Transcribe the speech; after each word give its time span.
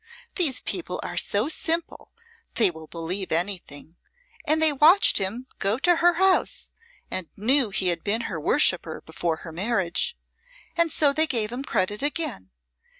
These 0.33 0.61
people 0.61 0.99
are 1.03 1.15
so 1.15 1.47
simple 1.47 2.11
they 2.55 2.71
will 2.71 2.87
believe 2.87 3.31
anything, 3.31 3.97
and 4.47 4.59
they 4.59 4.73
watched 4.73 5.19
him 5.19 5.45
go 5.59 5.77
to 5.77 5.97
her 5.97 6.13
house 6.13 6.71
and 7.11 7.29
knew 7.37 7.69
he 7.69 7.89
had 7.89 8.03
been 8.03 8.21
her 8.21 8.39
worshipper 8.39 9.01
before 9.05 9.37
her 9.45 9.51
marriage. 9.51 10.17
And 10.75 10.91
so 10.91 11.13
they 11.13 11.27
gave 11.27 11.51
him 11.51 11.63
credit 11.63 12.01
again. 12.01 12.49